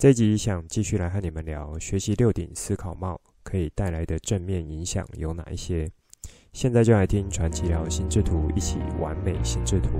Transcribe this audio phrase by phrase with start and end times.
[0.00, 5.90] 这集想继续来和你们聊，学习六顶思考帽可以带来的正面影响有哪一些？
[6.54, 9.90] 现在就来听传奇聊心智图，一起完美心智图。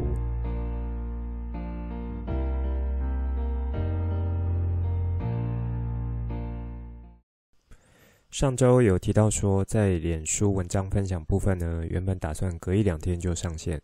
[8.30, 13.78] 上周有提到说，在脸书文章分享部分呢，原本打算隔一两天就上线，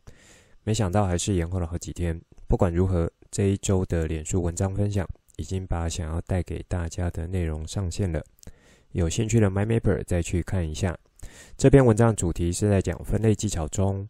[0.65, 2.19] 没想到还是延后了好几天。
[2.49, 5.07] 不管如何，这一周的脸书文章分享。
[5.37, 8.23] 已经把想要带给大家的内容上线了，
[8.93, 10.97] 有兴趣的 MyMapper 再去看一下。
[11.57, 14.09] 这篇文章主题是在讲分类技巧中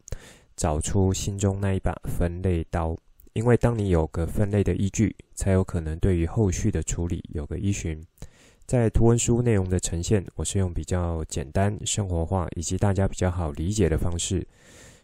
[0.56, 2.96] 找出心中那一把分类刀，
[3.32, 8.02] 因为当你有个分类的依据，才有可能对于后续的处理有个依循。
[8.66, 14.46] 在图文书内容的呈现，我是用比较简单、生活化以及大家比较好理解的方式。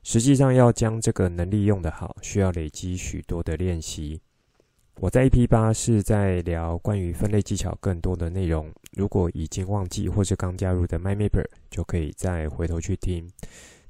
[0.03, 4.21] 实际上要将这个能力用得好，需要累积许多的练习。
[5.03, 13.29] 我在 EP8 是在聊关于分类技巧更多的内容，如果已经忘记或是刚加入的 MyMapper，就可以再回头去听。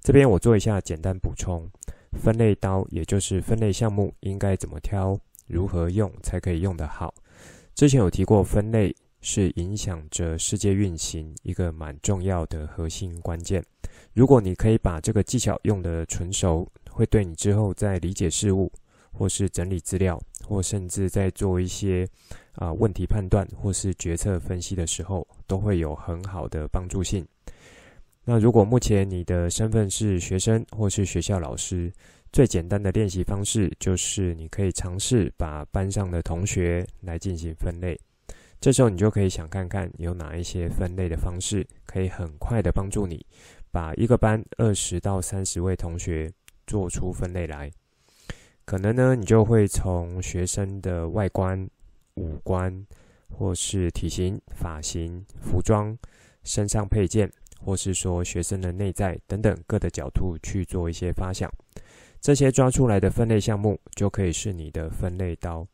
[0.01, 1.69] 这边我做一下简单补充：
[2.13, 7.13] 分类刀，也就是分类项目应该怎么挑，如何用才可以用得好。
[7.75, 13.63] 之前有提过，分类是影响着世界运行一个蛮重要的核心关键。
[14.15, 18.73] 如果你可以把这个技巧用得纯熟，会对你之后在理解事物，
[19.13, 20.19] 或是整理资料，
[20.53, 22.07] 或甚至在做一些
[22.57, 27.27] 啊、问题判断或是决策分析的时候，都会有很好的帮助性。
[28.23, 31.91] 那如果目前你的身份是学生或是学校老师，
[32.31, 37.99] 最简单的练习方式就是你可以尝试把班上的同学来进行分类。
[38.61, 43.25] 这时候你就可以想看看有哪一些分类的方式，可以很快的帮助你
[43.71, 46.31] 把一个班二十到三十位同学
[46.67, 47.73] 做出分类来。
[48.73, 51.69] 可能呢，你就会从学生的外观、
[52.15, 52.87] 五官，
[53.29, 55.95] 或是体型、发型、服装、
[56.43, 57.31] 身上配件，
[57.61, 61.53] 或是说学生的内在等等各的角度去做一些发想。
[62.19, 65.67] 这些抓出来的分类项目，就可以是你的分类刀。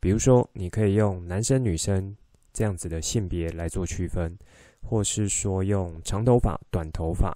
[0.00, 2.16] 比如说，你可以用男生、女生
[2.54, 4.34] 这样子的性别来做区分，
[4.80, 7.30] 或是说用长头发、短头发、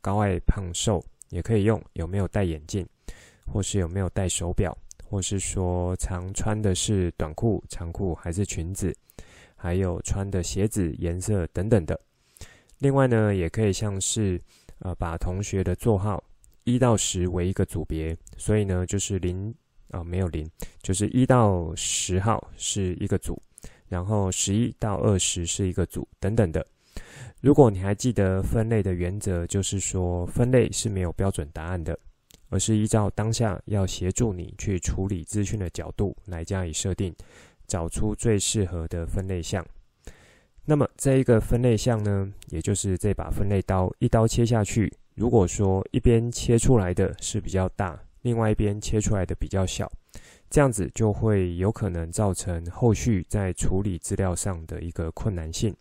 [0.00, 1.00] 高矮胖瘦，
[1.30, 2.84] 也可以用有没有戴眼镜。
[3.46, 8.94] 或是有没有戴手表，或是说常穿的是短裤、长裤还是裙子，
[9.54, 11.98] 还有穿的鞋子颜色等等的。
[12.78, 14.40] 另外呢，也可以像是
[14.80, 16.22] 呃把同学的座号
[16.64, 19.48] 一到十为一个组别，所以呢就是零
[19.90, 20.46] 啊、呃、没有零，
[20.82, 23.40] 就是一到十号是一个组，
[23.88, 26.66] 然后十一到二十是一个组等等的。
[27.40, 31.98] 如果你还记得分类的原则，就是说分类是没有标准答案的。
[32.48, 37.14] 而是依照当下要协助你去处理资讯的角度来加以设定，
[37.66, 39.64] 找出最适合的分类项。
[40.64, 49.90] 那么这一个分类项呢，也就是这把分类刀一刀切下去，如果说一边切出来的是比较大，另外一边切出来的比较小，
[50.50, 55.72] 这样子就会有可能造成后续在处理资料上的一个困难性。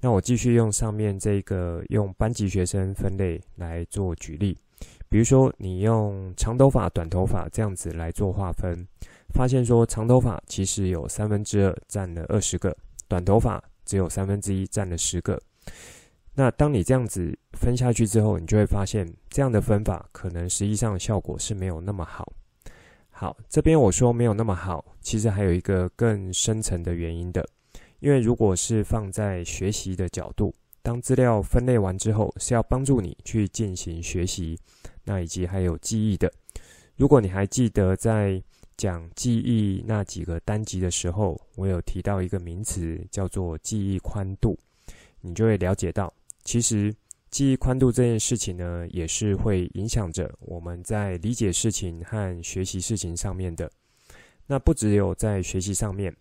[0.00, 4.58] 那我继续用上面这个用班级学生分类来做举例。
[5.08, 8.86] 比如说，你用长头发、短头发这样子来做划分，
[9.32, 12.76] 发现说长头发其实有三分之二占了二十个，
[13.06, 15.40] 短头发只有三分之一占了十个。
[16.34, 22.32] 那当你这样子分下去之后，你就会发现这样的分法可能实际上效果是没有那么好。
[23.10, 27.46] 好，这边我说没有那么好，其实还有一个更深层的原因的，
[28.00, 30.52] 因为如果是放在学习的角度，
[30.82, 34.58] 当资料分类完之后，是要帮助你去进行学习。
[35.04, 36.32] 那以及还有记忆的，
[36.96, 38.42] 如果你还记得在
[38.76, 44.58] 讲记忆那几个单集的时候，我有提到一个名词叫做记忆宽度，
[45.20, 46.12] 你就会了解到，
[46.42, 46.92] 其实
[47.30, 53.70] 记忆宽度这件事情呢，也是会影响着我们在理解事情和学习事情上面的。
[54.46, 56.14] 那不只有在学习上面，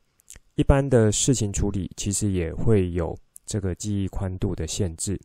[0.56, 5.20] 一般的事情处理其实也会有这个记忆宽度的限制。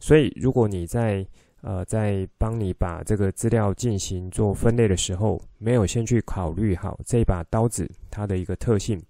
[0.00, 1.26] 所以如果你在
[1.62, 9.00] 呃，在帮你把这个资料进行做分类的时候，没有先去考虑好这把刀子它的一个特性，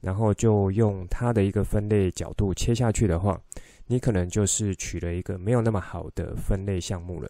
[0.00, 3.40] 然后就用它的一个分类角度切下去的话，
[3.86, 7.28] 你可能就是取了一个没有那么好的分类项目了。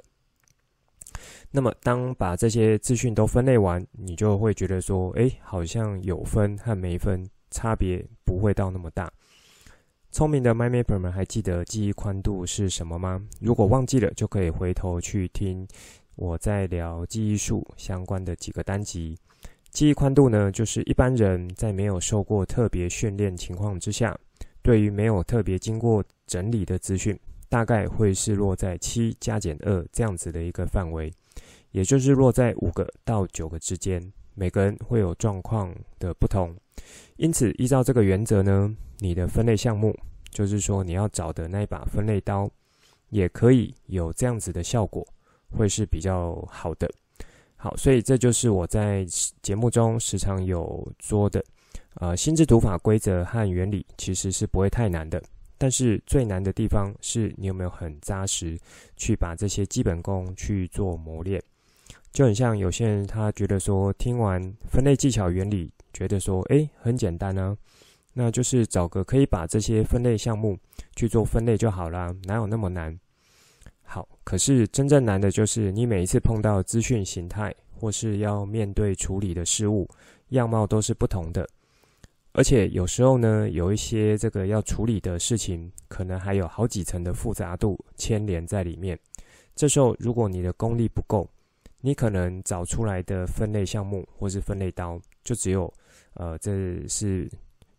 [1.51, 9.11] 那么，当把这些资讯都分类完，你就会觉得说，哎，好像有分和没分差别不会到那么大。
[10.17, 13.23] 聪明的 MyMapper 们还记得记忆宽度是什么吗？
[13.39, 15.69] 如果忘记了，就可以回头去听
[16.15, 19.15] 我在聊记忆术相关的几个单集。
[19.69, 24.19] 记忆宽度呢，就是一般人在没有受过特别训练情况之下，
[24.63, 27.15] 对于没有特别经过整理的资讯，
[27.51, 31.13] 大概会是落在七加减二这样子的一个范围，
[31.73, 34.03] 也就是落在五个到九个之间。
[34.35, 36.57] 每个人会有状况的不同，
[37.17, 39.97] 因此依照这个原则呢，你的分类项目，
[40.31, 42.51] 就是说你要找的那一把分类刀，
[43.11, 45.07] 也可以有这样子的效果，
[45.57, 46.91] 会是比较好的。
[47.57, 49.05] 好，所以这就是我在
[49.41, 51.43] 节目中时常有说的，
[51.95, 55.23] 呃，心智图法规则和原理其实是不会太难的，
[55.57, 58.59] 但是最难的地方是你有没有很扎实
[58.97, 61.43] 去把这些基本功去做磨练。
[62.13, 64.41] 就很像有些人他觉得说听完
[64.71, 67.57] 分类技巧原理，觉得说诶很简单呢，
[68.13, 70.55] 那就是找个可以把这些分类项目
[70.95, 72.95] 去做分类就好啦，哪有那么难？
[73.83, 79.89] 好，可是真正难的就是你每一次碰到资讯形态，或是要面对处理的事物，
[80.31, 81.49] 样貌都是不同的。
[82.33, 88.99] 而且有时候呢，有一些这个要处理的事情，可能还有好几层的复杂度牵连在里面。
[89.55, 91.27] 这时候，如果你的功力不够，
[91.81, 95.73] 你可能找出来的分类项目或是分类刀，就只有
[96.17, 97.31] 呃，这是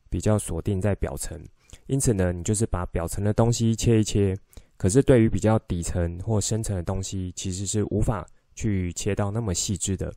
[0.09, 1.39] 比较锁定在表层。
[1.85, 4.35] 因此呢，你就是把表层的东西切一切。
[4.77, 8.25] 可是，对于比较底层或深层的东西，其实是无法
[8.55, 10.13] 去切到那么细致的。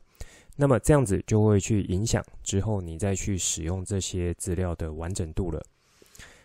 [0.55, 5.59] 那么这样子就会去影响之后你再去使用这些资料的完整度了。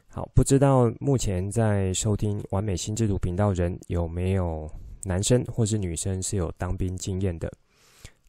[0.09, 4.71] 好，不知道目前在收听完美心智图频道人有没有
[5.03, 7.53] 男生或是女生是有当兵经验的？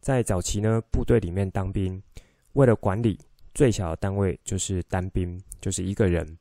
[0.02, 2.02] 在早期呢，部队里面当兵，
[2.54, 3.18] 为了管理
[3.58, 6.38] 最小的单位就是单兵，就是一个人。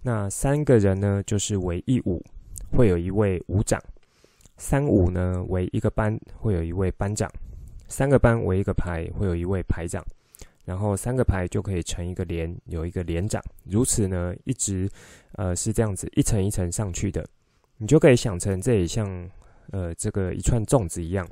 [0.00, 2.24] 那三个人呢，就是为一伍。
[2.74, 3.78] 会有一位伍长，
[4.56, 7.28] 三伍呢为一个班，会有一位班长；
[7.88, 10.02] 三个班为一个排，会有一位排长。
[10.64, 13.42] 然后三个排就可以成一个连，有一个连长。
[13.64, 14.88] 如此呢，一直
[15.32, 17.22] 呃是这样子一层一层上去的。
[17.76, 19.06] 你就可以想成这也像
[19.72, 21.28] 呃这个一串粽子一样，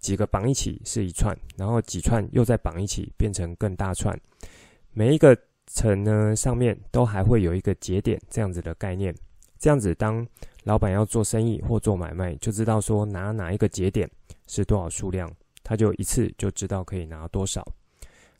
[0.00, 4.18] 几个绑一起是一串，然后几串又再绑一起变成更大串。
[4.94, 5.36] 每一个
[5.66, 9.14] 层呢上面都还会有一个节点，这样子的概念。
[9.58, 10.26] 这样子当。
[10.64, 14.10] 老板要做生意或做买卖，就知道说拿哪一个节点
[14.46, 15.30] 是多少数量，
[15.62, 17.62] 他就一次就知道可以拿多少。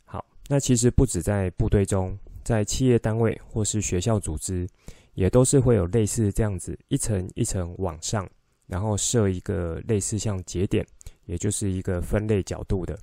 [0.05, 4.67] 好，那其实不止在部队中，在企业单位或是学校组织，
[5.13, 8.27] 也都是会有类似这样子一层一层往上，
[8.65, 10.83] 然后设一个类似像节点，
[11.25, 12.97] 也就是一个分类角度的。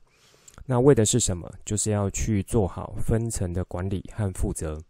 [0.64, 1.52] 那为的是什么？
[1.64, 4.80] 就是要去做好分层的管理和负责。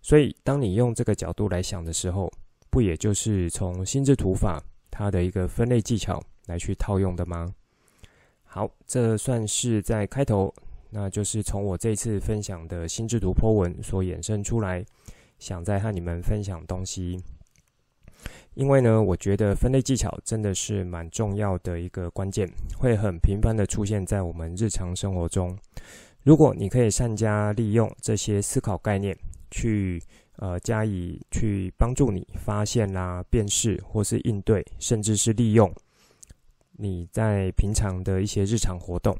[0.00, 2.32] 所以，当你用这个角度来想的时候，
[2.70, 7.52] 不也就是从心智图法它的一个分类技巧来去套用的吗？
[8.44, 10.54] 好，这算是在开头，
[10.90, 14.84] 那就是从我这次分享的心智图 po 文所衍生出来，
[15.38, 17.20] 想再和你们分享东西。
[18.58, 22.44] 因为呢，我觉得分类技巧真的是蛮重要的一个关键，
[22.76, 25.56] 会很频繁的出现在我们日常生活中。
[26.24, 29.16] 如果你可以善加利用这些思考概念
[29.50, 30.02] 去。
[30.40, 35.68] 呃，加以去帮助你发现啦、啊、辨识或是应对，甚至是利用
[36.76, 39.18] 你在平常的一些日常活动，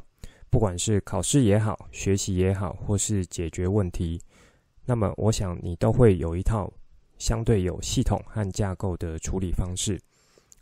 [0.48, 4.22] 不管是考试也好、学习也好，或是解决问题，
[4.84, 6.72] 那么我想你都会有一套
[7.18, 10.00] 相对有系统和架构的处理方式。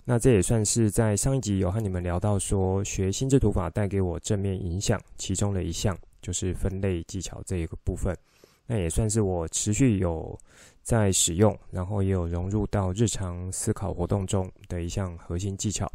[0.04, 8.16] 那这也算是在上一集有和你们聊到说，学心智图法带给我正面影响，其中的一项就是分类技巧这一个部分。
[8.66, 10.38] 那也算是我持续有
[10.82, 15.90] 在使用，然后也有融入到日常思考活动中的一项核心技巧。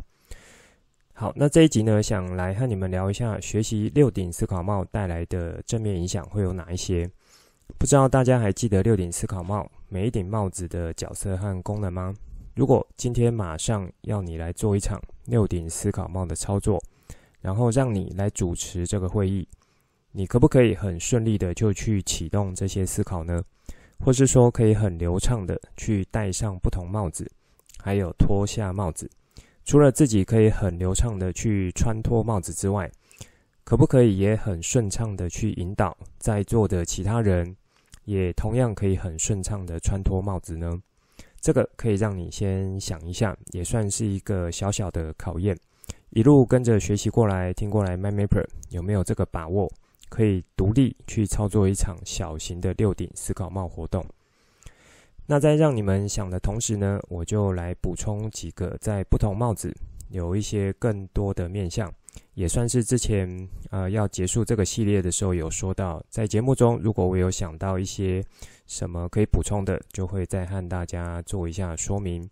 [1.13, 7.09] 好，那这一集呢，想来和你们聊一下学习六顶思考帽带来的正面影响会有哪一些？
[7.77, 12.13] 不知道大家还记得六顶思考帽每一顶帽子的角色和功能吗？
[12.55, 16.81] 如果今天马上要你来做一场六顶思考帽的操作，
[17.39, 19.47] 然后让你来主持这个会议。
[20.11, 23.41] 你可不可以很顺利的就去启动这些思考呢？
[23.99, 27.29] 或是说可以很流畅的去戴上不同帽子，
[27.79, 29.09] 还有脱下帽子？
[29.63, 32.91] 除了自己可以很流畅的去穿脱帽子之外，
[33.63, 37.55] 可不可以也很顺畅的去引导在座的其他人，
[38.05, 40.81] 也同样可以很顺畅的穿脱帽子呢？
[41.39, 45.57] 这个可以让你先想一下，也算是一个小小的考验。
[46.11, 49.71] 一路跟着学习过来，听过来，MyMapper 有没有这个把握，
[50.09, 54.05] 可以独立去操作一场小型的六顶思考帽活动？
[55.25, 59.73] 那在让你们想的同时呢，我就来补充几个在不同帽子
[60.09, 61.91] 有一些更多的面向，
[62.33, 63.27] 也算是之前
[63.69, 68.23] 呃要结束这个系列的时候有说到，在节目中如果我有想到一些
[68.67, 72.29] 什么可以补充的，就会再和大家做一下说明。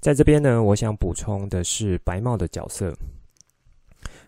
[0.00, 2.94] 在这边呢，我想补充的是白帽的角色。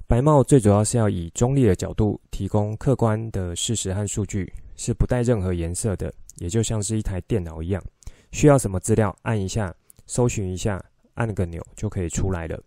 [0.08, 7.80] 白帽最主要是要以中立的角度提供客观的事实和数据，是不带任何颜色的，也就像是一台电脑一样，
[8.32, 9.72] 需要什么资料按一下，
[10.08, 10.84] 搜寻一下，
[11.14, 12.60] 按个钮就可以出来了。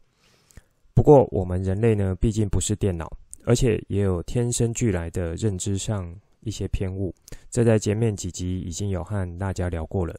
[0.93, 3.11] 不过我们人类呢，毕竟不是电脑，
[3.45, 7.13] 而且也有天生俱来的认知上一些偏误，
[7.49, 10.15] 这在前面几集已经有和大家聊过了。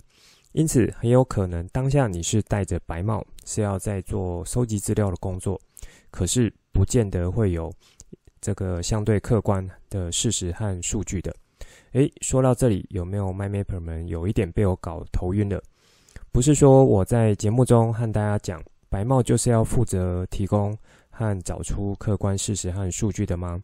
[0.52, 5.60] 因此，很有可能当下你是戴着白帽，是要在做收集资料的工作，
[6.10, 7.72] 可是不见得会有
[8.40, 11.34] 这个相对客观的事实和数据的。
[11.92, 15.60] 诶，说到这里，有没有 MyMapper 们有一点被我搞头晕了？
[16.30, 18.62] 不是说我在节目中和大家讲，
[18.94, 20.72] 白帽就是要负责提供
[21.10, 23.60] 和找出客观事实和数据的吗？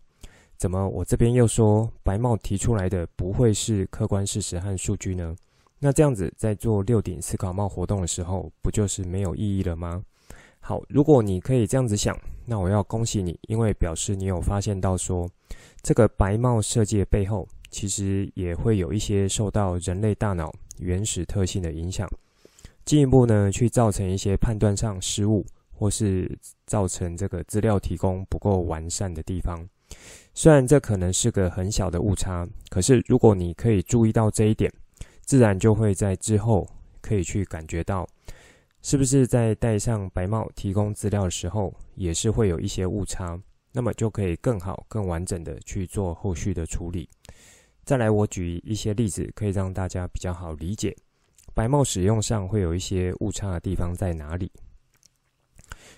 [0.58, 5.37] 怎么我这边又说白帽提出来的不会是客观事实和数据呢？
[5.78, 10.02] 那这样子在做六顶思考帽活动的时候，不就是没有意义了吗？
[10.58, 15.30] 好，如果你可以这样子想，那我要恭喜你，因为表示你有发现到说，
[15.80, 22.08] 这个白帽设计的背后，其实也会有一些受到人类大脑原始特性的影响，
[22.84, 29.58] 进一步呢去造成一些判断上失误，或是造成这个资料提供不够完善的地方。
[30.34, 34.72] 虽然这可能是个很小的误差，可是如果你可以注意到这一点。
[35.22, 36.68] 自然就会在之后
[37.00, 38.04] 可以去感觉到，
[38.82, 47.08] 是不是在戴上白帽提供资料的时候，也是会有一些误差，那么就可以更好、更完整的去做后续的处理。
[47.84, 50.96] 再来，我举一些例子，可以让大家比较好理解，
[51.54, 54.50] 白帽使用上会有一些误差的地方在哪里。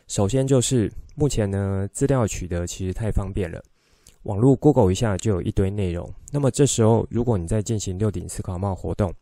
[0.08, 3.62] 首先就是目前呢，资料取得其实太方便了。
[4.24, 9.12] 网络 Google 一下就有一堆内容，那么这时候如果你在进行六顶思考帽活动，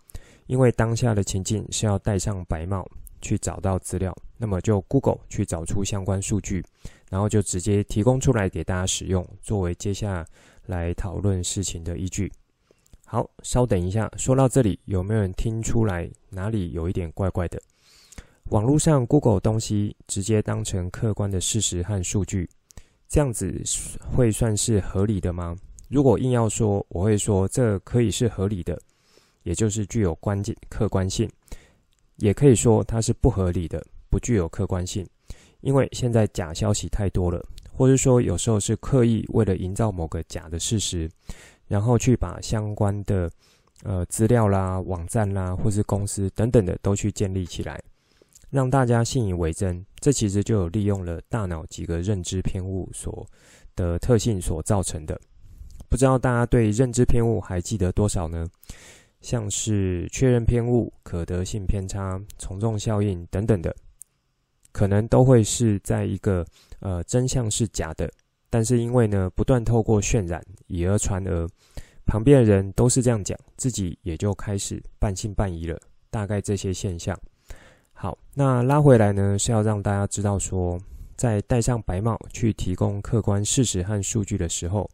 [0.46, 2.87] 因为当下的情境是要戴上白帽
[3.22, 6.62] 去找到资料，那么就 Google 去找出相关数据，
[7.08, 10.26] 然后就直接提供出来给大家使用，作为接下
[10.66, 12.30] 来讨论事情的依据。
[13.12, 17.60] 好，稍等一下，说到这里，有没有人听出来哪里有一点怪怪的？
[18.50, 22.48] 网络上 Google 东西直接当成客观的事实和数据。
[23.08, 23.52] 这样子
[24.14, 25.56] 会算是合理的吗？
[25.88, 28.80] 如果硬要说，我会说这可以是合理的，
[29.42, 31.28] 也就是具有关键客观性；
[32.18, 35.04] 也可以说它是不合理的，不具有客观性。
[35.62, 41.10] 因为现在假消息太多了，或者说有时候是刻意为了营造某个假的事实，
[41.70, 43.30] 然后去把相关的
[43.84, 47.80] 呃资料啦、网站啦，或是公司等等的都去建立起来。
[48.50, 53.24] 让大家信以为真，这其实就有利用了大脑几个认知偏误所
[53.76, 55.16] 的特性所造成的。
[55.88, 58.44] 不知道大家对认知偏误还记得多少呢？
[59.20, 63.72] 像是确认偏误、可得性偏差、从众效应等等的，
[64.72, 66.44] 可能都会是在一个
[66.80, 68.10] 呃真相是假的，
[68.50, 71.49] 但是因为呢不断透过渲染以讹传讹，
[72.04, 75.80] 旁边的人都是这样讲，自己也就开始半信半疑了。
[76.11, 77.16] 大概这些现象。
[77.92, 80.76] 好，那拉回来呢，是要让大家知道说，
[81.16, 84.90] 在戴上白帽去提供客观事实和数据的时候，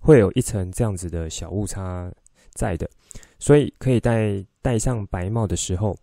[0.00, 2.10] 会有一层这样子的小误差
[2.54, 2.90] 在的。
[3.38, 5.96] 所以可以戴戴上白帽的时候，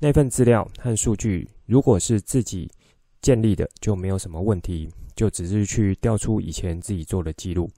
[0.00, 2.68] 那份资料和数据，如果是自己
[3.22, 7.70] 建立的，就没有什么问题，就只是去调出以前自己做的记录。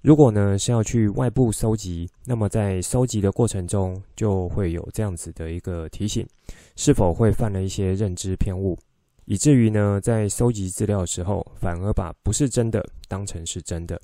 [0.00, 6.26] 如果呢是要去外部搜集，那么在搜集的过程中就会有这样子的一个提醒，
[6.74, 8.76] 是否会犯了一些认知偏误，
[9.24, 13.96] 以至于呢在搜集资料的时候，反而把不是真的当成是真的，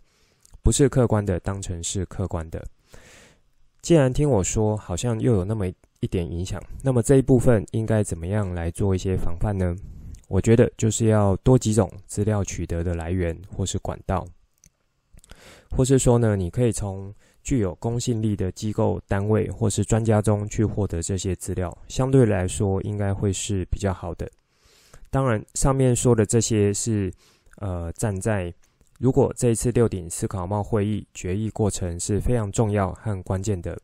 [0.62, 2.64] 不是客观的当成是客观的。
[3.82, 5.66] 既然听我说，好像又有那么
[5.98, 9.74] 一点影响，那么这一部分应该怎么样来做一些防范呢？
[10.28, 14.26] 我觉得就是要多几种资料取得的来源或是管道。
[15.70, 24.28] 或是说呢，你可以从具有公信力的机构、单位或是专家中去获得这些资料，相对来说应该会是比较好的。
[25.10, 27.12] 当然，上面说的这些是
[27.58, 28.52] 呃站在
[28.98, 33.78] 如果这一次六顶思考帽会议决议过程是非常重要和关键的，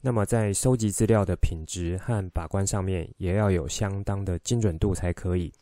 [0.00, 5.52] 那么在收集资料的品质和把关上面，也要有相当的精准度才可以。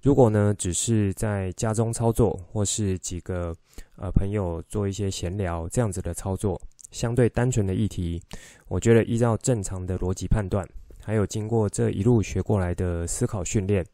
[0.00, 3.54] 如果呢，只是在家中操作，或是几个
[3.96, 6.60] 呃朋友做一些闲聊这样子的操作，
[6.92, 8.22] 相对单纯的议题，
[8.68, 10.66] 我觉得依照正常的逻辑判断，
[11.02, 13.84] 还有经过这一路学过来的思考训练，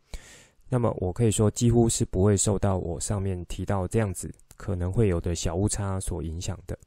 [0.69, 6.79] 那么我可以说几乎是不会受到我上面提到这样子可能会有的小误差所影响的。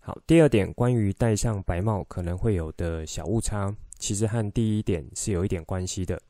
[0.00, 6.20] 好，第二点，关于戴上白帽可能会有的小误差，其实和第一点是有一点关系的。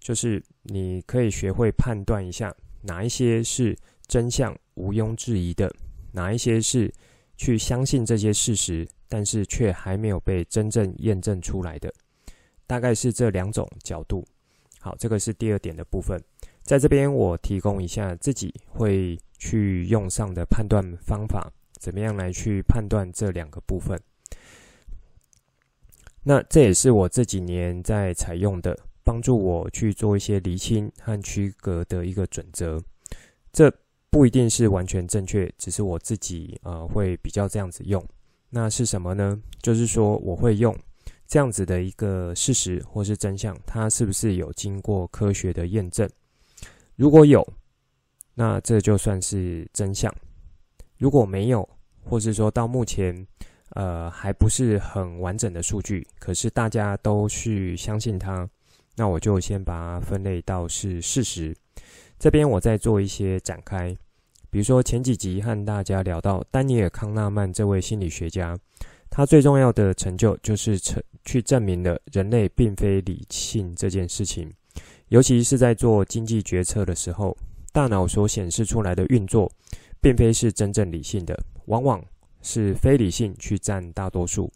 [0.00, 3.76] 就是你可以学会判断一下哪一些是
[4.08, 5.70] 真相毋庸置疑的，
[6.10, 6.92] 哪一些是
[7.36, 11.92] 去相信这些事实，但是却还没有被真正验证出来的，
[12.66, 14.26] 大概是这两种角度。
[14.80, 16.18] 好，这个是第二点的部分，
[16.62, 24.00] 在这边我提供一下自己会去用上的判断方法，怎么样来去判断这两个部分。
[26.22, 28.76] 那这也是我这几年在采用的。
[29.10, 32.80] 帮助我去做一些厘清和区隔的一个准则，
[33.52, 33.68] 这
[34.08, 38.00] 不一定是完全正确，只是我自己呃会比较这样子用。
[38.50, 39.36] 那是什么呢？
[39.60, 40.72] 就是说我会用
[41.26, 46.08] 这样子的一个事实或是真相，它是不是有经过科学的验证？
[46.94, 47.44] 如果有，
[48.34, 50.08] 那这就算是真相；
[50.98, 51.68] 如果没有，
[52.04, 53.26] 或是说到目前
[53.70, 58.48] 呃还不是很完整的数据，可是大家都去相信它。
[58.96, 61.56] 那我就先把它分类到是事实。
[62.18, 63.96] 这边我再做一些展开，
[64.50, 68.58] 比如说前几集和大家聊到丹尼尔·康纳曼这位心理学家，
[69.08, 74.52] 他最重要的成就就是成去证明了人类并非理性这件事情，
[75.08, 77.36] 尤其是在做经济决策的时候，
[77.72, 79.50] 大脑所显示出来的运作，
[80.00, 81.34] 并非是真正理性的，
[81.66, 82.04] 往往
[82.42, 84.52] 是非理性去占大多数。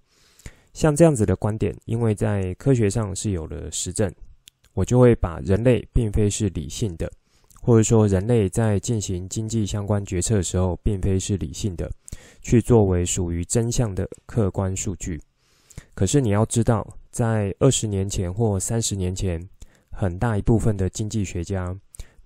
[0.74, 4.12] 像这样子的观点，因为在科学上是有了实证。
[4.74, 7.08] 我就会把人类并非是理性的，
[7.62, 11.88] 或者说人类在进行经济相关决策的时候，并非是理性的，
[12.42, 15.20] 去作为属于真相的客观数据。
[15.94, 19.40] 可是你要知道，在二十年前或三十年前，
[19.92, 21.72] 很大一部分的经济学家，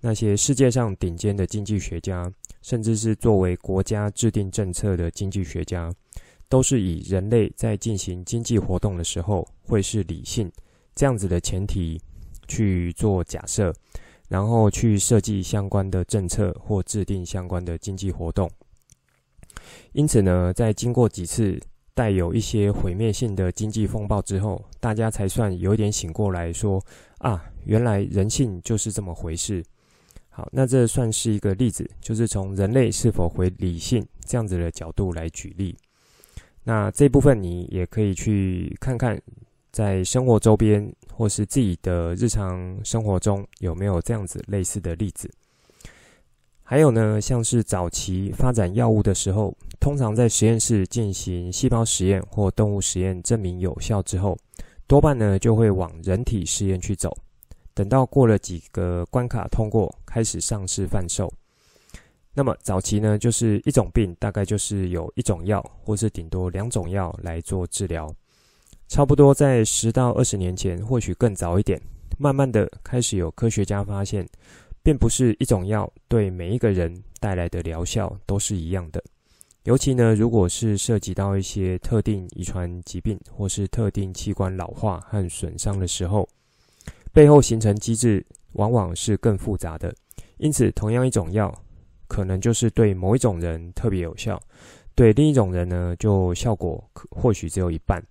[0.01, 5.93] 那些世界上顶尖的经济学家，甚至是作为国家制定政策的经济学家，
[6.49, 10.51] 都是以人类在进行经济活动的时候会是理性
[10.93, 12.01] 这样子的前提。
[12.51, 13.71] 去做假设，
[14.27, 18.49] 然后去设计相关的政策或制定相关的经济活动。
[19.91, 21.61] 因此呢，在经过几次
[21.93, 26.83] 带有一些毁灭性的经济风暴之后，大家才算有点醒过来说
[27.19, 29.63] 啊，原来人性就是这么回事。
[30.29, 35.77] 好，那这算是一个例子，就是从人类是否回理性这样子的角度来举例。
[36.69, 39.19] 那这部分你也可以去看看。
[39.71, 45.29] 在生活周边或是自己的日常生活中，有没有这样子类似的例子？
[46.63, 54.35] 还有呢，像是早期发展药物的时候，通常在实验室进行细胞实验或动物实验，证明有效之后，
[54.87, 57.15] 多半呢就会往人体试验去走。
[57.75, 61.31] 等到过了几个关卡通过，开始上市贩售。
[62.39, 68.09] 那么早期呢，就是一种病，大概就是有一种药，或是顶多两种药来做治疗。
[68.87, 71.77] 差不多在十到二十年前，或许更早一点，
[72.17, 74.25] 慢慢的开始有科学家发现，
[74.81, 79.03] 并不是一种药对每一个人带来的疗效都是一样的。
[79.63, 86.25] 尤其呢，如果是涉及到一些特定遗传疾病或是特定器官老化和损伤的时候，
[87.11, 89.93] 背后形成机制往往是更复杂的。
[90.37, 91.53] 因此，同样一种药，
[92.09, 94.37] 可能就是对某一种人特别有效，
[94.95, 98.03] 对另一种人呢，就效果或许只有一半。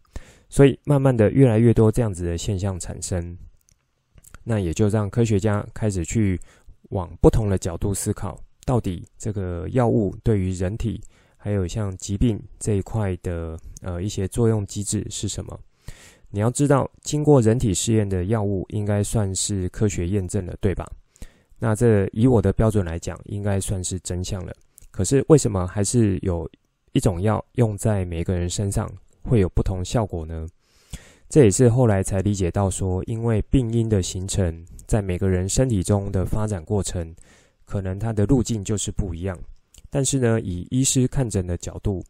[0.48, 3.36] 所以，慢慢的，越来越多这样子的现象产生，
[4.44, 6.40] 那也就让科学家开始去
[6.90, 10.98] 往不同的角度思考，到底这个药物对于人体，
[11.36, 15.60] 还有像疾病这一块的呃一些作用机制是什么？
[16.30, 20.90] 你要知道，经过人体试验的药物应该算是科学验证了，对吧？
[21.58, 24.52] 那这以我的标准来讲，应该算是真相了。
[24.90, 26.48] 可是为什么还是有
[26.92, 28.90] 一种药用在每个人身上？
[29.24, 30.46] 会有不同效果呢？
[31.28, 37.14] 这也是后来才理解到说，因为病因的形成，在每个人身体中的发展过程，
[37.66, 39.38] 可能它的路径就是不一样。
[39.90, 42.02] 但是呢，以医师看诊的角度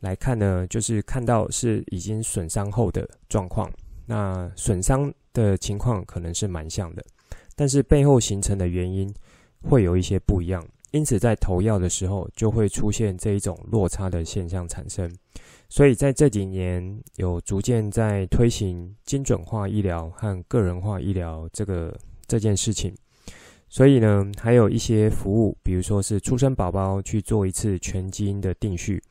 [0.00, 3.72] 来看呢，就是看到是已经损伤后的状况，
[4.04, 7.02] 那损伤的情况可能是蛮像的，
[7.54, 9.12] 但是背后形成的原因
[9.62, 10.66] 会有一些不一样。
[10.92, 15.12] 因此，在投药的时候就会出现这一种落差的现象产生。
[15.68, 21.92] 所以在这几年有逐渐在推行精准化医疗和个人化医疗这个
[22.28, 22.94] 这件事情。
[23.68, 29.02] 所以呢，还有一些服务，比如说是出生宝宝去做一次全基因的定序。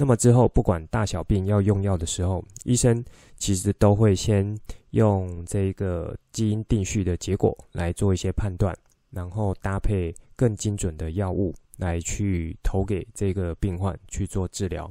[0.00, 3.04] 那么之后，不管大小病要用药的时候，医生
[3.36, 4.58] 其实都会先
[4.92, 8.74] 用这个基因定序的结果来做一些判断，
[9.10, 14.88] 然后搭配更精准的药物来去投给这个病患去做治疗。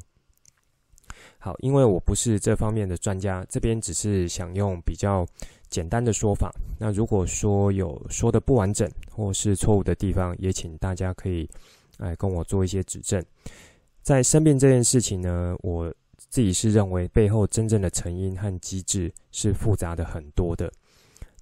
[1.39, 5.25] 好，因为我不是这方面的专家，这边只是想用比较
[5.71, 6.53] 简单的说法。
[6.77, 11.49] 那如果说有说的不完整或是错误的地方，也请大家可以
[11.97, 13.25] 来跟我做一些指正。
[14.01, 20.71] 在生病这件事情呢，我自己是认为背后真正的成因和机制是复杂的很多的。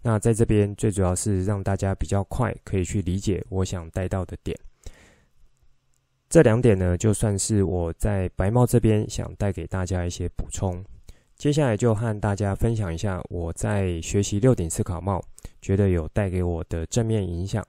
[0.02, 4.58] 那在这边最主要是让大家比较快可以去理解我想带到的点。
[6.30, 10.84] 这两点呢，就算是我在白猫这边想带给大家一些补充。
[11.36, 15.24] 接下来就和大家分享一下我在学习六顶思考帽，
[15.62, 17.66] 觉得有带给我的正面影响。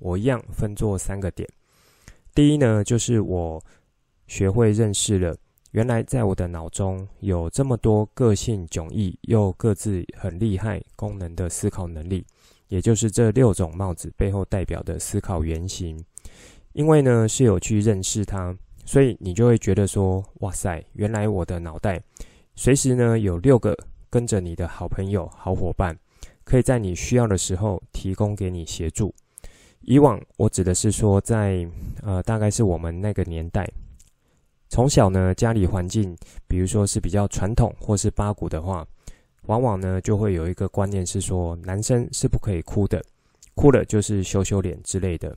[0.00, 1.48] 我一样分作三个点。
[2.34, 3.62] 第一呢，就是我。
[4.30, 5.36] 学会认识了，
[5.72, 12.24] 原来在我的脑中有这么多个性迥异又各自很厉害功能的思考能力，
[12.68, 16.00] 也就是这六种帽子背后代表的思考原型。
[16.74, 22.00] 因为呢是有去认识它，所以你就会觉得说：哇塞，原来我的脑袋
[22.54, 23.76] 随时呢有六个
[24.08, 25.98] 跟着你的好朋友、好伙伴，
[26.44, 29.12] 可以在你需要的时候提供给你协助。
[29.80, 31.68] 以往我指的是说在，
[32.04, 33.68] 呃大概是我们那个年代。
[34.70, 38.86] 从小呢，家里环境，比如说是比较传统或是八股的话，
[39.46, 43.02] 往往呢就会有一个观念是说，男生是不可以哭的，
[43.56, 45.34] 哭了就是羞羞脸之类的。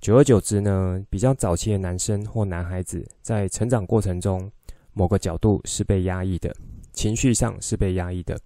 [0.00, 4.50] 久而久之呢，比较早期的男生或男孩子在成长过程中，
[4.94, 6.50] 某个角度是被压抑的，
[6.94, 8.40] 情绪上是被压抑的，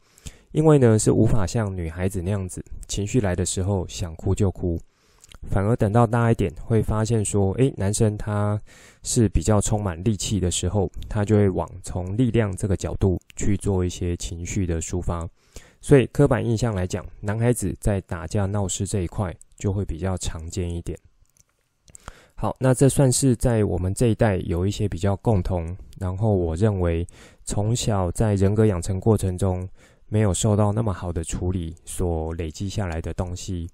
[0.51, 4.77] 因为呢是无法像女孩子那样子，情绪来的时候想哭就哭。
[5.49, 8.61] 反而等到大一点，会发现说，诶，男生他
[9.03, 15.29] 是比较充满力气的时候，他就会往从力量这个角度去做一些情绪的抒发。
[15.81, 20.99] 所以刻板印象来讲，男孩子在打架闹事这一块就会比较常见一点。
[22.35, 27.07] 好，那这算是在我们这一代有一些比较共同，然后我认为
[27.45, 29.67] 从小在人格养成过程中
[30.09, 33.71] 没有受到那么好的处理所累积下来的东西。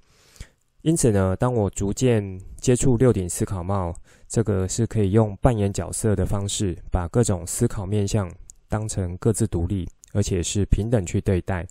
[0.83, 3.95] 因此呢，当我逐渐接触六顶思考帽，
[4.29, 8.29] 这个是可以用扮演角色的方式，把各种思考面向
[8.69, 11.65] 当成各自独立，而且是平等去对待。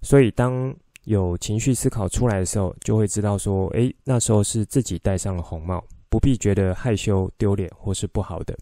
[0.00, 8.56] 所以，当有情绪思考出来的时候，就会知道说，诶，那时候是自己戴上了红帽，不必觉得害羞、丢脸或是不好的，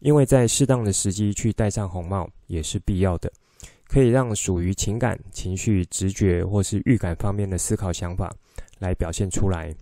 [0.00, 3.30] 因为在适当的时机去戴上红帽也是必要的，
[3.86, 8.34] 可以让属于情感、情绪、直觉或是预感方面的思考想法。
[8.78, 9.74] 来表现出来。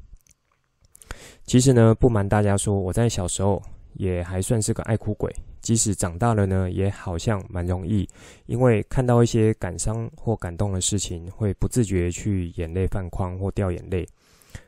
[1.44, 3.62] 其实呢，不瞒大家说，我在小时候
[3.94, 5.34] 也还算是个爱哭鬼。
[5.60, 8.06] 即使长大了呢，也好像蛮容易，
[8.44, 14.06] 因为看到一些感伤或感动的事情，会不自觉去眼泪泛眶或掉眼泪。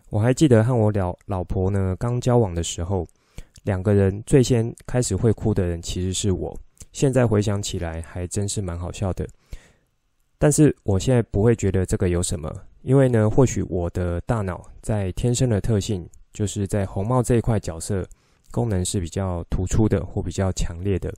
[0.09, 3.07] 我还记得和我老老婆呢刚交往的时候，
[3.65, 6.59] 两个人最先开始会哭的人其实是我。
[6.93, 9.29] 现在回想起来，还真是蛮好笑的。
[10.39, 12.51] 但是我现在不会觉得这个有什么。
[12.87, 18.07] 因为呢，或许我的大脑在天生的特性，就是在红帽这一块角色
[18.53, 21.13] 功能是比较突出的或比较强烈的。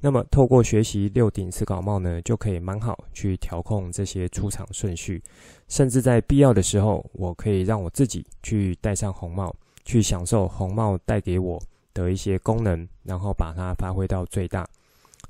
[0.00, 5.22] 那么透过学习六顶思考帽呢，就可以蛮好去调控这些出场顺序，
[5.66, 11.58] 甚至在必要的时候，我可以让我自己去戴上红帽，去享受红帽带给我
[11.94, 14.68] 的一些功能，然后把它发挥到最大。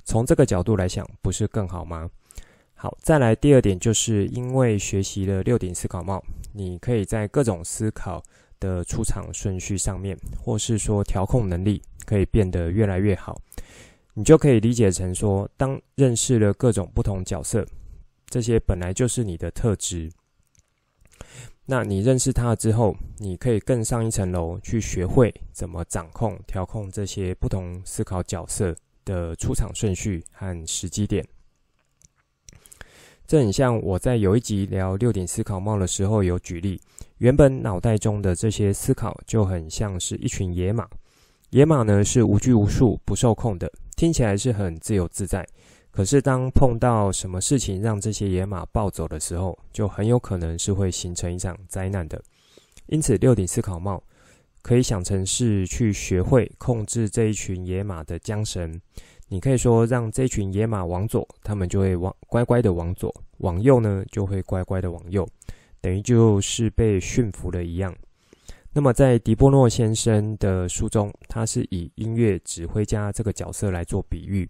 [0.05, 2.11] 从这个角度来想，不是更好吗？
[2.81, 8.23] 好，再来第二点，就是因为学习了六顶思考帽，你可以在各种思考
[8.61, 13.37] 的出场顺序上面，或是说调控能力，可以变得越来越好。
[14.15, 17.67] 你就可以理解成说，当认识了各种不同角色，
[18.27, 20.09] 这些本来就是你的特质。
[21.67, 28.73] 那你认识它之后，你可以更上一层楼，去学会怎么掌控、调控这些不同思考角色
[29.05, 31.27] 的出场顺序和时机点。
[33.29, 36.81] 这很像我在有一集聊六顶思考帽的时候有举例，
[37.19, 40.89] 原本脑袋中的这些思考就很像是一群野马，
[41.51, 45.47] 野马呢是无拘无束、不受控的，听起来是很自由自在。
[45.91, 52.19] 可是当碰到什么事情让这些野马暴走的时候，就很有可能是会形成一场灾难的。
[52.87, 54.03] 因此，六顶思考帽
[54.63, 58.81] 可以想成是去学会控制这一群野马的缰绳。
[59.29, 65.29] 你可以说让这群野马往左，他们就会往乖乖的往左；往右呢，就会乖乖的往右，
[65.81, 67.95] 等于就是被驯服了一样。
[68.73, 74.49] 那么在迪波诺先生的书中，他是以音乐指挥家这个角色来做比喻，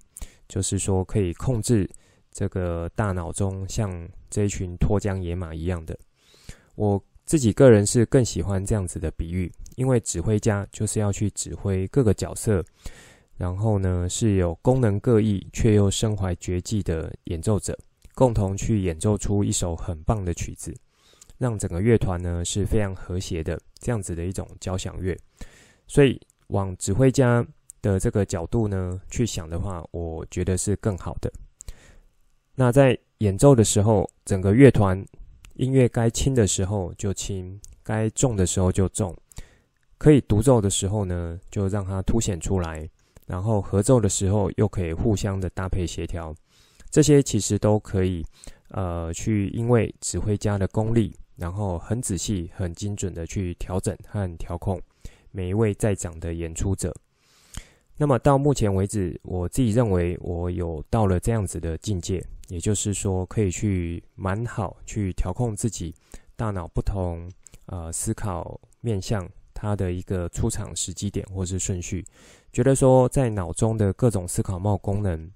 [0.49, 1.88] 就是说可以控制
[2.31, 5.99] 这个大脑中像这一群脱缰野马一样的。
[6.75, 12.62] 我自己个人是更喜欢这样子的比喻，因为指挥家就是要去指挥各个角色，
[13.38, 17.79] 然后呢是有功能各异却又身怀绝技的演奏者，
[18.14, 20.74] 共同去演奏出一首很棒的曲子。
[21.38, 25.16] 让整个乐团呢是非常和谐的这样子的一种交响乐，
[25.87, 27.46] 所以往指挥家
[27.81, 31.33] 的这个角度呢去想的话，我觉得是更好的。
[32.57, 35.01] 那在演奏的时候，整个乐团
[35.55, 39.16] 音乐该轻的时候就轻，该重的时候就重，
[39.96, 42.90] 可以独奏的时候呢就让它凸显出来，
[43.29, 46.35] 然后合奏的时候又可以互相的搭配协调，
[46.91, 48.25] 这些其实都可以
[48.71, 51.14] 呃去因为指挥家的功力。
[51.38, 54.83] 然后很仔细、很精准的去调整和调控
[55.31, 56.93] 每一位在场的演出者。
[57.97, 65.95] 那么到目前为止，我自己认为我有到了这样子的境界，也就是说可以去蛮好去调控自己
[66.35, 67.31] 大脑不同
[67.67, 69.25] 呃思考面向
[69.61, 72.05] 它的一个出场时机点或是顺序，
[72.53, 75.29] 觉得说在脑中的各种思考帽功能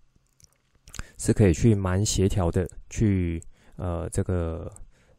[1.18, 3.42] 是可以去蛮协调的去
[3.76, 4.72] 呃这个。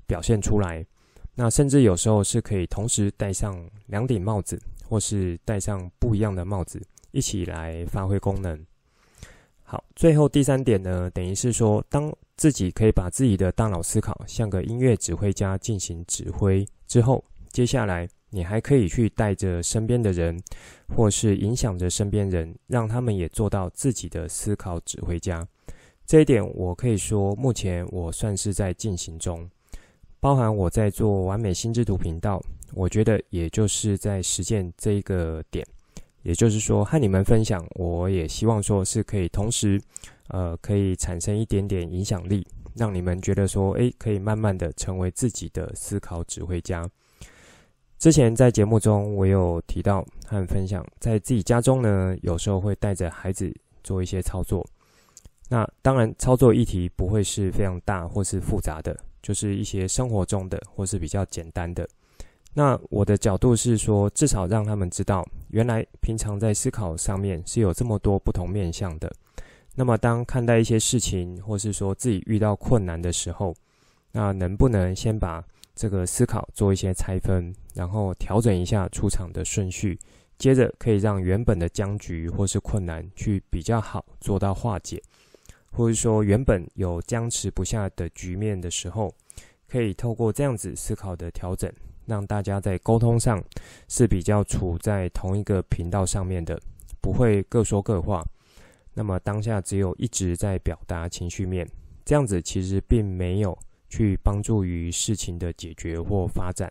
[0.06, 0.86] 表现出来，
[1.34, 6.80] 那甚至有时候是可以同时戴上两顶帽子，或是戴上不一样的帽子，
[7.12, 8.64] 一起来发挥功能。
[9.64, 20.42] 好，最后第三点呢，等于是说，当自己可以把自己的大脑思考像个音乐指挥家进行指挥之后，接下来你还可以去带着身边的人，
[20.96, 25.48] 或是影响着身边人，让他们也做到自己的思考指挥家。
[26.06, 29.48] 这一点，我可以说，目前我算是在进行中。
[30.20, 32.42] 包含我在做完美心智图频道，
[32.74, 35.66] 我觉得也就是在实践这一个点，
[36.24, 39.80] 也就是说和你们分享，我也希望说是可以同时，
[40.30, 46.90] 呃，可以产生一点点影响力，让你们觉得说，诶，可以慢慢的成为自己的思考指挥家。
[48.04, 53.50] 之前在节目中我有提到和分享，在自己家中呢，有时候会带着孩子
[53.82, 54.68] 做一些操作，
[55.48, 58.94] 那当然操作议题不会是非常大或是复杂的。
[59.22, 61.88] 就是一些生活中的，或是比较简单的。
[62.54, 69.10] 那我的角度是说，至少让他们知道，原来平常在思考上面是有这么多不同面向的。
[69.76, 73.56] 那么，当看待一些事情，或是说自己遇到困难的时候，
[74.12, 75.42] 那能不能先把
[75.76, 80.00] 这个思考做一些拆分，然后调整一下出场的顺序，
[80.38, 85.02] 接着可以让原本的僵局或是困难去比较好做到化解。
[85.72, 89.12] 或者说，原本有僵持不下的局面的时候，
[89.68, 91.74] 可以透过这样子思考的调整，
[92.06, 93.44] 让大家在沟通上
[93.90, 96.62] 是比较处在同一个频道上面的，
[97.02, 98.24] 不会各说各话。
[98.94, 101.68] 那么当下只有一直在表达情绪面，
[102.06, 103.58] 这样子其实并没有
[103.94, 106.68] 去帮助于事情的解决或发展。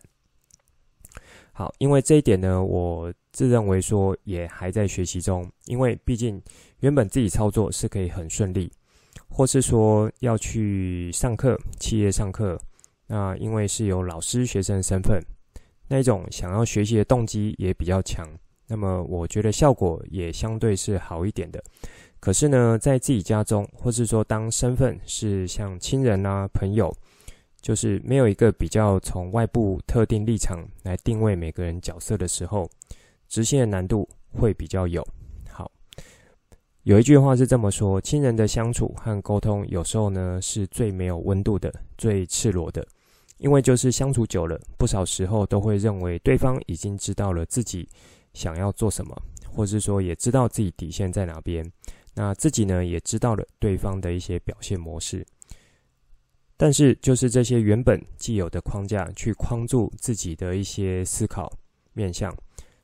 [1.53, 6.41] 好，因为这一点呢，我自认为说也还在学习中，因为毕竟
[6.81, 8.69] 原本自己操作是可以很顺利。
[9.29, 12.59] 或是说要去上课，企业上课，
[13.07, 15.19] 那因为是有老师、学生身份，
[15.87, 18.27] 那种想要学习的动机也比较强。
[18.67, 21.63] 那么我觉得效果也相对是好一点的。
[22.19, 26.95] 可是呢，在自己家中，或是说当身份是像亲人啊、朋友，
[27.63, 32.69] 就是没有一个比较从外部特定立场来定位每个人角色的时候，
[33.29, 35.01] 执行的难度会比较有
[35.49, 35.71] 好。
[36.83, 42.85] 有一句话是这么说：亲人的相处和沟通，有时候呢是最没有温度的、最赤裸的，
[43.37, 47.87] 因为就是相处久了，不少时候都会认为对方已经知道了自己
[48.33, 49.15] 想要做什么，
[49.49, 51.65] 或是说也知道自己底线在哪边。
[52.13, 55.25] 那自己呢也知道了对方的一些表现模式，
[56.55, 61.51] 但是就是这些原本既有的框架，去框住自己的一些思考
[61.93, 62.35] 面向。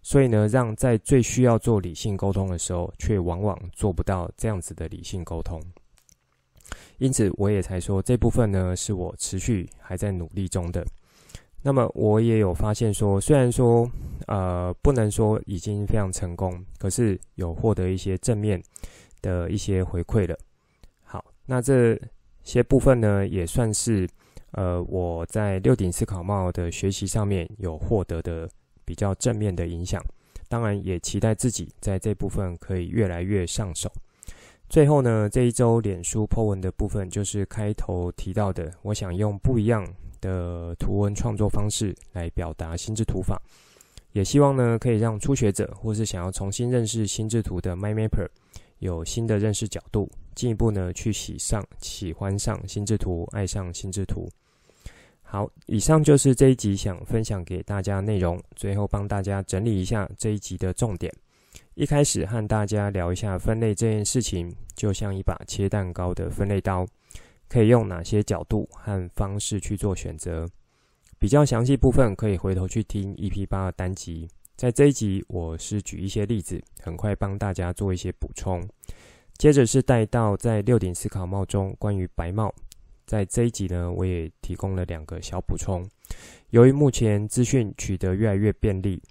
[0.02, 5.62] 所以呢，让在最需要做理性沟通的时候，却往往做不到这样子的理性沟通。
[6.98, 10.86] 因此，我也才说这部分呢，是我持续还在努力中的。
[11.62, 13.90] 那么，我也有发现说，虽然说，
[14.28, 18.62] 呃，不能说已经非常成功，可是有获得一些正面
[19.22, 20.38] 的一些回馈了。
[21.04, 22.00] 好，那这
[22.44, 24.08] 些部分呢，也算是
[24.52, 28.50] 呃我在六顶思考帽的学习上面有获得的。
[28.86, 30.04] 比较正面的影响，
[30.48, 33.88] 当然也期待自己在这部分可以越来越上手。
[34.68, 39.88] 最后呢，这一周脸书 po 文的部分就是开头提到的，我想用不一样
[40.22, 43.40] 的图文创作方式来表达心智图法，
[44.14, 48.28] 也希望呢可以让初学者或是想要重新认识心智图的 My Mapper
[48.80, 54.30] 有新的认识角度，进一步呢去喜上喜欢上心智图，爱上心智图。
[55.22, 61.14] 好，以上就是这一集想分享给大家内容，最后帮大家整理一下这一集的重点。
[61.76, 66.86] 一开始和大家聊一下分类这件事情，就像一把切蛋糕的分类刀，
[67.48, 70.50] 可以用哪些角度和方式去做选择。
[71.20, 74.28] 比较详细部分可以回头去听 EP 八的单集。
[74.60, 78.62] 在这一集，我是举一些例子，很快帮大家做一些补充。
[79.38, 82.54] 接着是带到在六顶思考帽中关于白帽，
[83.06, 85.90] 在这一集呢，我也提供了两个小补充。
[86.50, 89.02] 由于目前资讯取得越来越便利。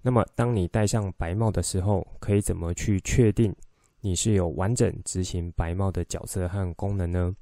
[0.00, 3.54] 那么，当你戴上白帽的时候，可以怎么去确定
[4.00, 7.36] 你是有完整执行白帽的角色和功能呢？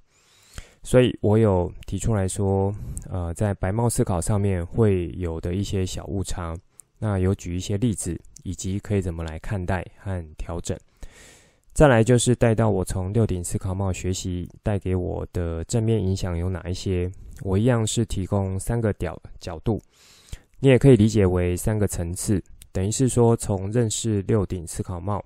[0.82, 2.74] 所以我有提出来说，
[3.08, 6.52] 呃，在白帽思考上面会有的一些小误差，
[6.98, 10.78] 那有举一些例子，以及可以怎么来看待和调整。
[11.72, 17.10] 再来就是带到我从六顶思考帽学习带给我的正面影响有哪一些，
[17.42, 19.82] 我一样是提供三个角角度，
[20.60, 22.42] 你也可以理解为三个层次。
[22.70, 25.24] 等于是说，从认识六顶思考帽，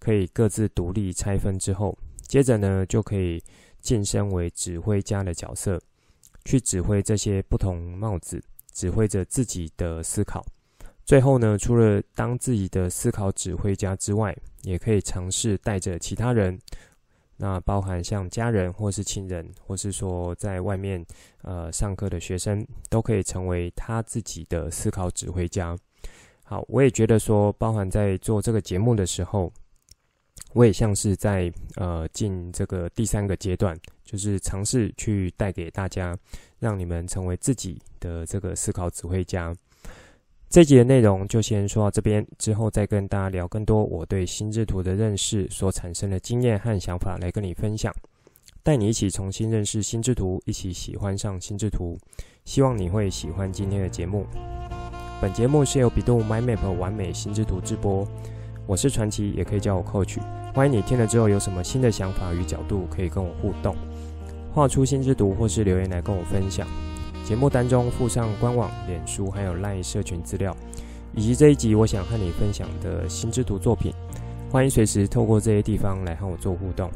[0.00, 1.96] 可以各自独立拆分之后，
[2.26, 3.40] 接着呢，就可以
[3.80, 5.80] 晋升为指挥家的角色，
[6.44, 10.44] 去指挥这些不同帽子，指挥着自己的思考。
[11.04, 16.58] 最后呢，除了当自己的思考指挥家之外，也可以尝试带着其他人，
[17.36, 21.04] 那包含像家人或是亲人，或是说在外面
[21.42, 25.76] 呃上课的学生，都可以成为他自己的思考指挥家。
[26.42, 29.52] 好，我也觉得说，包含在做这个节目的时候，
[30.54, 36.16] 我也像是在呃进这个第三个阶段，就是尝试去带给大家，
[36.58, 39.54] 让你们成为自己的这个思考指挥家。
[40.54, 47.92] 这集的内容就先说到这边，之后再跟大家聊更多我对心智图的认识所产生的经验和想法来跟你分享，
[48.62, 51.98] 带你一起重新认识心智图，一起喜欢上心智图。
[52.44, 54.24] 希望你会喜欢今天的节目。
[55.20, 58.06] 本节目是由比度 My Map 完美心智图制播，
[58.64, 60.20] 我是传奇，也可以叫我 Coach。
[60.54, 63.74] 欢迎你听了之后有什么新的想法与角度，可以跟我互动，
[64.52, 66.64] 画出心智图或是留言来跟我分享。
[67.24, 70.54] 节目单中附上官网、脸书还有 LINE 社群资料，
[71.14, 73.92] 以及这一集我想和你分享的心智图作品。
[74.50, 76.90] 欢迎随时透过这些地方来和我做互动。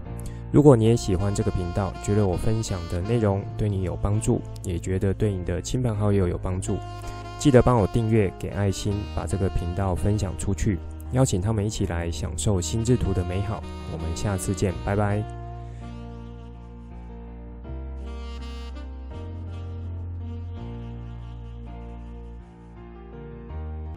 [0.53, 6.77] 如果你也喜欢这个频道，觉得我分享的内容对你有帮助，也觉得对你的亲朋好友有帮助。
[7.38, 10.79] 记得帮我订阅、给爱心，把这个频道分享出去，
[11.12, 13.62] 邀请他们一起来享受心智图的美好。
[13.93, 15.38] 我们下次见，拜拜。